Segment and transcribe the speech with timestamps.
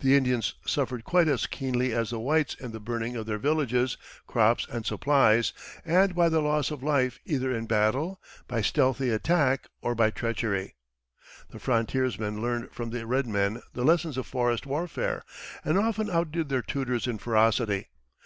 [0.00, 3.96] The Indians suffered quite as keenly as the whites in the burning of their villages,
[4.26, 5.54] crops, and supplies,
[5.86, 10.74] and by the loss of life either in battle, by stealthy attack, or by treachery.
[11.48, 15.24] The frontiersmen learned from the red men the lessons of forest warfare,
[15.64, 17.88] and often outdid their tutors in ferocity.